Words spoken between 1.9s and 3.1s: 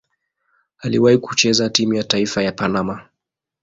ya taifa ya Panama.